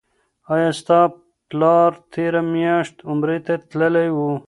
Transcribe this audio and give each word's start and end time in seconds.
آیا 0.53 0.69
ستا 0.79 1.01
پلار 1.49 1.91
تیره 2.11 2.41
میاشت 2.53 2.95
عمرې 3.09 3.37
ته 3.45 3.53
تللی 3.69 4.09
و؟ 4.15 4.19